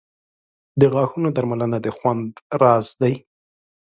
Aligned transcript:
•د 0.79 0.81
غاښونو 0.93 1.29
درملنه 1.37 1.77
د 1.81 1.87
خوند 1.97 2.31
راز 2.61 2.87
دی. 3.01 3.13